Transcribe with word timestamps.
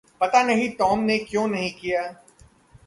पता 0.21 0.43
नहीं 0.43 0.69
टॉम 0.69 0.99
ने 0.99 1.17
क्यों 1.17 1.47
नहीं 1.47 1.71
किया। 1.71 2.01